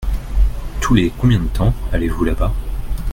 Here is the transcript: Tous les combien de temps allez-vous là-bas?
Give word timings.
Tous 0.81 0.95
les 0.95 1.11
combien 1.15 1.37
de 1.39 1.45
temps 1.45 1.75
allez-vous 1.91 2.23
là-bas? 2.23 2.51